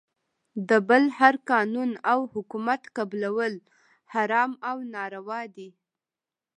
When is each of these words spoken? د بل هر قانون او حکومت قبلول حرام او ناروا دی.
د 0.69 0.71
بل 0.89 1.03
هر 1.19 1.35
قانون 1.51 1.91
او 2.11 2.19
حکومت 2.33 2.81
قبلول 2.97 3.53
حرام 4.13 4.51
او 4.69 4.77
ناروا 4.93 5.41
دی. 5.55 5.69